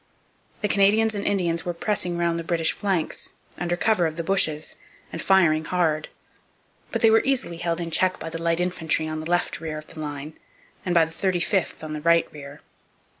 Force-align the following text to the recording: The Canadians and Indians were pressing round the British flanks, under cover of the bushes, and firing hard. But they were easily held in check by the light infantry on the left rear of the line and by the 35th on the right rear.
The 0.61 0.67
Canadians 0.67 1.13
and 1.13 1.27
Indians 1.27 1.63
were 1.63 1.75
pressing 1.75 2.17
round 2.17 2.39
the 2.39 2.43
British 2.43 2.71
flanks, 2.71 3.33
under 3.59 3.77
cover 3.77 4.07
of 4.07 4.15
the 4.15 4.23
bushes, 4.23 4.73
and 5.13 5.21
firing 5.21 5.63
hard. 5.65 6.09
But 6.91 7.03
they 7.03 7.11
were 7.11 7.21
easily 7.23 7.57
held 7.57 7.79
in 7.79 7.91
check 7.91 8.17
by 8.19 8.31
the 8.31 8.41
light 8.41 8.59
infantry 8.59 9.07
on 9.07 9.19
the 9.19 9.29
left 9.29 9.59
rear 9.61 9.77
of 9.77 9.85
the 9.85 9.99
line 9.99 10.33
and 10.83 10.95
by 10.95 11.05
the 11.05 11.11
35th 11.13 11.83
on 11.83 11.93
the 11.93 12.01
right 12.01 12.27
rear. 12.33 12.61